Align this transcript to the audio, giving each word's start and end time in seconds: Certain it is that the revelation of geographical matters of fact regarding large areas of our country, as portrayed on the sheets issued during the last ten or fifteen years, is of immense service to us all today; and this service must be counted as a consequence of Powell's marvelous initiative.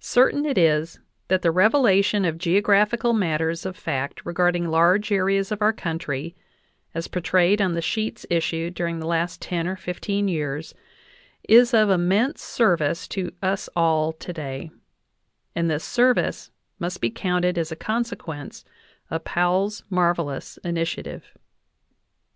Certain 0.00 0.44
it 0.44 0.58
is 0.58 0.98
that 1.28 1.42
the 1.42 1.52
revelation 1.52 2.24
of 2.24 2.36
geographical 2.36 3.12
matters 3.12 3.64
of 3.64 3.76
fact 3.76 4.20
regarding 4.26 4.66
large 4.66 5.12
areas 5.12 5.52
of 5.52 5.62
our 5.62 5.72
country, 5.72 6.34
as 6.96 7.06
portrayed 7.06 7.62
on 7.62 7.74
the 7.74 7.80
sheets 7.80 8.26
issued 8.28 8.74
during 8.74 8.98
the 8.98 9.06
last 9.06 9.40
ten 9.40 9.68
or 9.68 9.76
fifteen 9.76 10.26
years, 10.26 10.74
is 11.48 11.72
of 11.72 11.90
immense 11.90 12.42
service 12.42 13.06
to 13.06 13.32
us 13.40 13.68
all 13.76 14.12
today; 14.12 14.72
and 15.54 15.70
this 15.70 15.84
service 15.84 16.50
must 16.80 17.00
be 17.00 17.08
counted 17.08 17.56
as 17.56 17.70
a 17.70 17.76
consequence 17.76 18.64
of 19.12 19.22
Powell's 19.22 19.84
marvelous 19.88 20.56
initiative. 20.64 21.32